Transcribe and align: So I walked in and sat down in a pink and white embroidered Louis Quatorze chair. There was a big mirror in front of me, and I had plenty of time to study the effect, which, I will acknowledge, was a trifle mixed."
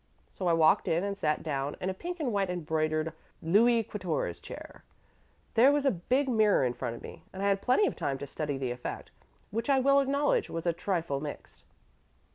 So 0.33 0.47
I 0.47 0.53
walked 0.53 0.87
in 0.87 1.03
and 1.03 1.15
sat 1.15 1.43
down 1.43 1.75
in 1.79 1.87
a 1.91 1.93
pink 1.93 2.19
and 2.19 2.33
white 2.33 2.49
embroidered 2.49 3.13
Louis 3.39 3.83
Quatorze 3.83 4.39
chair. 4.41 4.83
There 5.53 5.71
was 5.71 5.85
a 5.85 5.91
big 5.91 6.27
mirror 6.27 6.63
in 6.63 6.73
front 6.73 6.95
of 6.95 7.03
me, 7.03 7.21
and 7.31 7.43
I 7.43 7.47
had 7.49 7.61
plenty 7.61 7.85
of 7.85 7.95
time 7.95 8.17
to 8.17 8.25
study 8.25 8.57
the 8.57 8.71
effect, 8.71 9.11
which, 9.51 9.69
I 9.69 9.77
will 9.79 9.99
acknowledge, 9.99 10.49
was 10.49 10.65
a 10.65 10.73
trifle 10.73 11.19
mixed." 11.19 11.65